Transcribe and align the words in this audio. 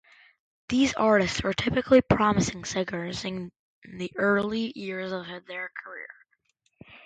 These 0.69 0.95
artists 0.95 1.41
are 1.41 1.53
typically 1.53 2.01
promising 2.01 2.65
singers 2.65 3.23
in 3.23 3.51
the 3.83 4.11
early 4.15 4.73
years 4.75 5.11
of 5.11 5.27
their 5.45 5.69
career. 5.85 6.09